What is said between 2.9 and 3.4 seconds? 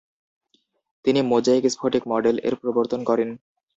করেন।